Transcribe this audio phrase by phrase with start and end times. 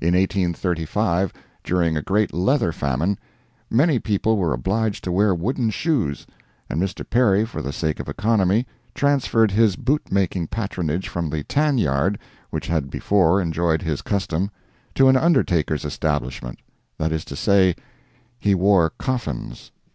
[0.00, 1.30] In 1835,
[1.62, 3.18] during a great leather famine,
[3.68, 6.26] many people were obliged to wear wooden shoes,
[6.70, 7.04] and Mr.
[7.06, 12.18] Perry, for the sake of economy, transferred his boot making patronage from the tan yard
[12.48, 14.50] which had before enjoyed his custom,
[14.94, 17.76] to an undertaker's establishment—that is to say,
[18.38, 19.70] he wore coffins.